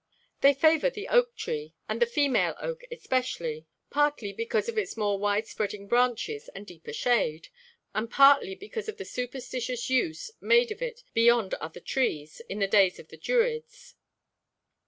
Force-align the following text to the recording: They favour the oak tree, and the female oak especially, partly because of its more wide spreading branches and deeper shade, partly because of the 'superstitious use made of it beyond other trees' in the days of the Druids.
They 0.39 0.55
favour 0.55 0.89
the 0.89 1.07
oak 1.09 1.35
tree, 1.35 1.75
and 1.87 2.01
the 2.01 2.07
female 2.07 2.55
oak 2.59 2.81
especially, 2.89 3.67
partly 3.91 4.33
because 4.33 4.67
of 4.67 4.75
its 4.75 4.97
more 4.97 5.19
wide 5.19 5.45
spreading 5.45 5.87
branches 5.87 6.49
and 6.55 6.65
deeper 6.65 6.91
shade, 6.91 7.49
partly 8.09 8.55
because 8.55 8.89
of 8.89 8.97
the 8.97 9.05
'superstitious 9.05 9.91
use 9.91 10.31
made 10.41 10.71
of 10.71 10.81
it 10.81 11.03
beyond 11.13 11.53
other 11.53 11.79
trees' 11.79 12.39
in 12.49 12.57
the 12.57 12.67
days 12.67 12.97
of 12.97 13.09
the 13.09 13.17
Druids. 13.17 13.93